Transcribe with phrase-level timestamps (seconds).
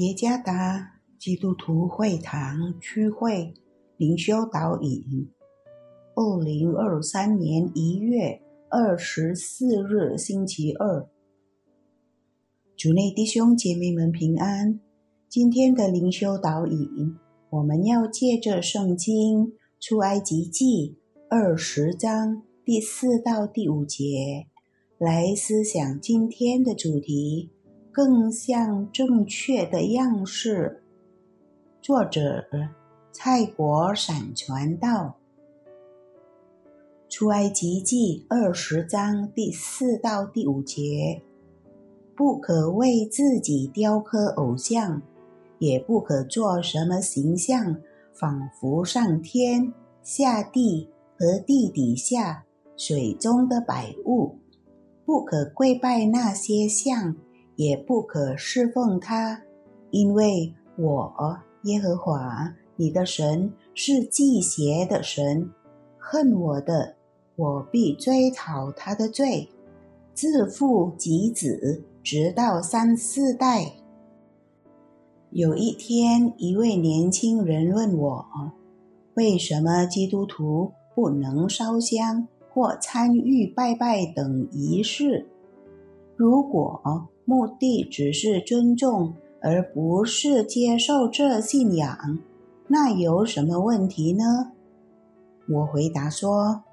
[0.00, 3.52] 耶加达基督徒会堂区会
[3.98, 5.28] 灵修导引，
[6.14, 8.40] 二零二三年一月
[8.70, 11.06] 二十四日星期二，
[12.78, 14.80] 主内弟兄姐妹们平安。
[15.28, 17.18] 今天的灵修导引，
[17.50, 20.96] 我们要借着圣经出埃及记
[21.28, 24.46] 二十章第四到第五节
[24.96, 27.50] 来思想今天的主题。
[27.92, 30.82] 更像正确的样式。
[31.82, 32.44] 作者
[33.10, 35.16] 蔡国闪传道，
[37.12, 41.22] 《出埃及记》二十章第四到第五节：
[42.14, 45.02] 不可为自己雕刻偶像，
[45.58, 47.76] 也不可做什么形象，
[48.12, 52.44] 仿佛上天、下地和地底下、
[52.76, 54.36] 水中的百物，
[55.04, 57.16] 不可跪拜那些像。
[57.60, 59.42] 也不可侍奉他，
[59.90, 65.50] 因为我耶和华你的神是祭邪的神，
[65.98, 66.96] 恨我的，
[67.36, 69.50] 我必追讨他的罪，
[70.14, 73.74] 自父及子，直到三四代。
[75.28, 78.26] 有一天，一位年轻人问我，
[79.12, 85.28] 为什么基督徒不能烧香或参与拜拜等仪式？
[86.16, 86.80] 如果
[87.30, 92.18] 目的只是尊重，而不是接受这信仰，
[92.66, 94.24] 那有什么问题呢？
[95.48, 96.64] 我回答说：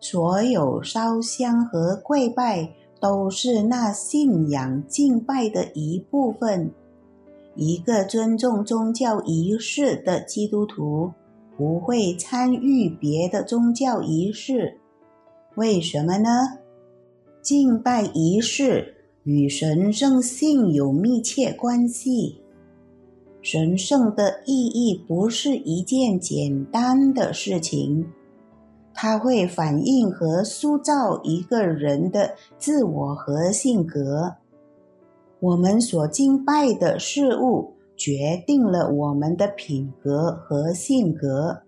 [0.00, 6.70] 所有烧香和跪拜都是那信仰敬拜的一部分。
[7.54, 11.12] 一个尊重宗教仪式的基督徒
[11.58, 14.78] 不会参与别的宗教仪式，
[15.56, 16.30] 为什么呢？
[17.42, 18.95] 敬拜仪式。
[19.26, 22.40] 与神圣性有密切关系。
[23.42, 28.06] 神圣的意义不是一件简单的事情，
[28.94, 34.36] 它会反映和塑造一个人的自我和性格。
[35.40, 41.62] 我们所敬拜的事物决定了我们的品格和性格。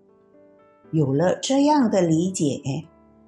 [0.92, 2.62] 有了这样的理解，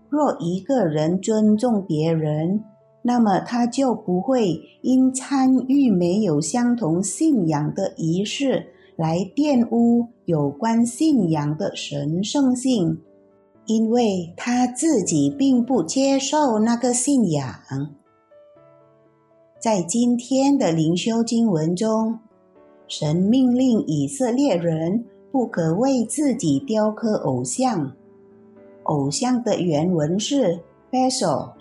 [0.08, 2.62] 若一个人尊重别人，
[3.02, 8.66] 那么他就不会因参与没有相同信仰的仪式
[8.96, 13.00] 来玷污有关信仰的神圣性，
[13.64, 17.54] 因为他自己并不接受那个信仰。
[19.58, 22.18] 在今天的灵修经文中，
[22.86, 27.92] 神命令以色列人不可为自己雕刻偶像。
[28.84, 31.59] 偶像的原文是 “vessel”。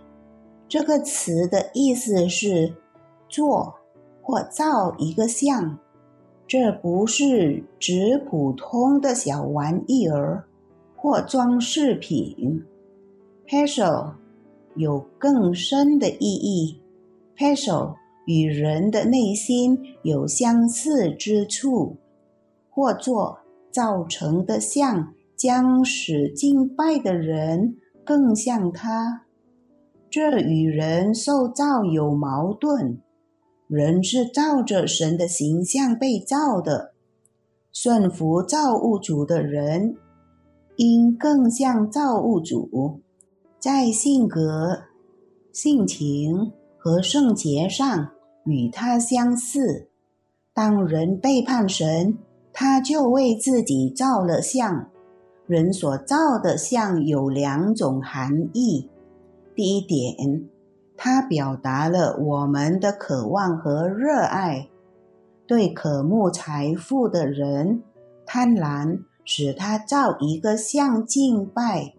[0.69, 2.75] 这个词的意思是
[3.27, 3.73] 做
[4.21, 5.79] 或造一个像，
[6.45, 10.45] 这不是指普通的小玩意儿
[10.95, 12.63] 或装饰品。
[13.47, 14.11] Peso
[14.75, 16.79] 有更深的意义
[17.35, 17.95] ，Peso
[18.27, 21.97] 与人的内心有相似之处，
[22.69, 23.39] 或做
[23.71, 29.23] 造成的像将使敬拜的人更像他。
[30.09, 32.99] 这与人受造有矛盾。
[33.67, 36.93] 人是照着神的形象被造的，
[37.71, 39.95] 顺服造物主的人，
[40.77, 43.01] 应更像造物主，
[43.59, 44.79] 在性格、
[45.53, 48.09] 性情和圣洁上
[48.45, 49.89] 与他相似。
[50.51, 52.17] 当人背叛神，
[52.51, 54.89] 他就为自己造了像。
[55.45, 58.89] 人所造的像有两种含义。
[59.59, 60.47] 第一点，
[60.95, 64.69] 它表达了我们的渴望和热爱。
[65.45, 67.83] 对渴慕财富的人，
[68.25, 71.93] 贪婪使他造一个像敬拜。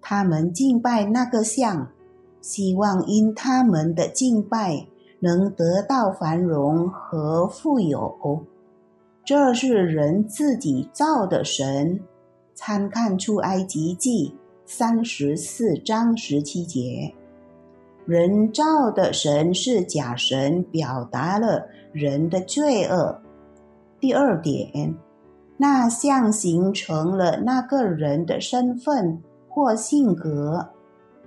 [0.00, 1.90] 他们敬拜那个像，
[2.40, 4.86] 希望因他们的敬拜
[5.20, 8.46] 能得到繁荣和富有。
[9.26, 12.00] 这是人自己造的神。
[12.54, 14.34] 参看出埃及记。
[14.70, 17.14] 三十四章十七节，
[18.04, 23.18] 人造的神是假神，表达了人的罪恶。
[23.98, 24.94] 第二点，
[25.56, 30.68] 那像形成了那个人的身份或性格，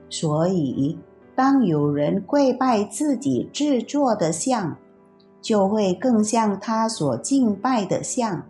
[0.07, 0.95] 所以
[1.35, 4.77] 当有人跪拜自己制作的像，
[5.41, 8.45] 就会更像他所敬拜的像。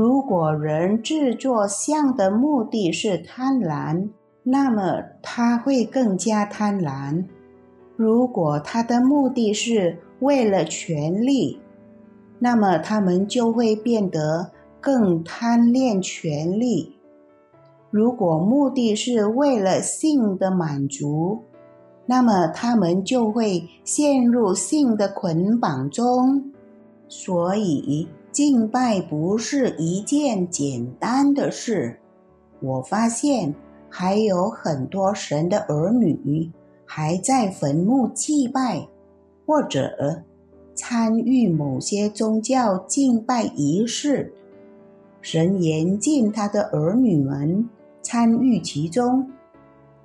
[0.00, 4.10] 如果人制作像的目的是贪婪，
[4.44, 7.24] 那么他会更加贪婪；
[7.96, 11.58] 如果他的目的是为了权力，
[12.38, 16.96] 那么他们就会变得更贪恋权力。
[17.90, 21.40] 如果目的是为了性的满足，
[22.06, 26.52] 那么他们就会陷入性的捆绑中。
[27.08, 31.98] 所以，敬拜不是一件简单的事。
[32.60, 33.54] 我发现
[33.88, 36.50] 还有很多神的儿女
[36.84, 38.86] 还在坟墓祭拜，
[39.46, 40.22] 或者
[40.74, 44.32] 参与某些宗教敬拜仪式。
[45.20, 47.68] 神严禁他的儿女们。
[48.00, 49.28] 参与其中，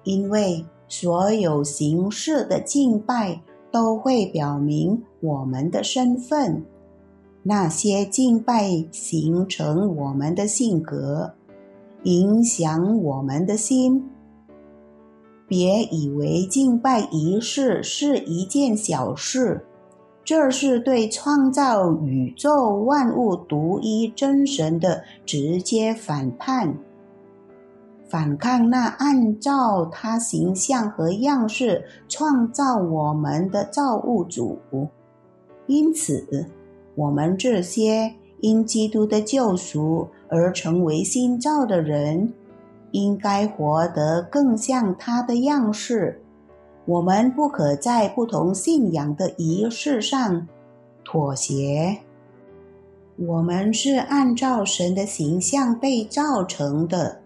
[0.03, 3.39] 因为所有形式的敬拜
[3.71, 6.65] 都会表明我们的身份。
[7.43, 11.33] 那些敬拜形成我们的性格，
[12.03, 14.09] 影响我们的心。
[15.45, 19.65] 别以为敬拜仪式是一件小事，
[20.23, 26.77] 这是对创造宇宙万物独一真神的直接反叛。
[28.07, 34.57] 反抗那按照他形象和样式创造我们的造物主，
[35.67, 36.47] 因此，
[36.95, 42.33] 我们这些因基督的救赎而成为新造的人，
[42.91, 46.21] 应该活得更像他的样式。
[46.85, 50.47] 我们不可在不同信仰的仪式上
[51.03, 51.99] 妥协。
[53.15, 57.21] 我们是按照神的形象被造成的。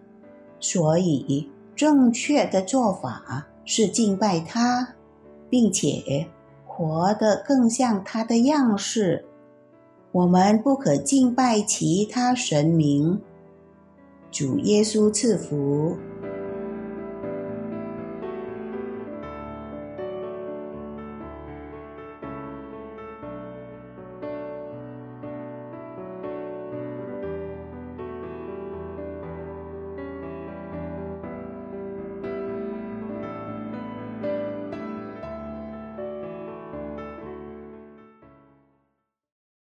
[0.59, 4.95] 所以，正确的做法是敬拜他，
[5.49, 6.27] 并且
[6.65, 9.25] 活得更像他的样式。
[10.17, 13.21] 我们不可敬拜其他神明。
[14.31, 15.95] 主耶稣赐福。